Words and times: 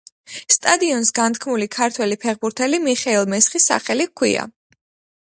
სტადიონს 0.53 1.11
განთქმული 1.19 1.69
ქართველი 1.77 2.19
ფეხბურთელი 2.25 2.83
მიხეილ 2.89 3.31
მესხის 3.37 3.71
სახელი 3.75 4.13
ჰქვია. 4.13 4.53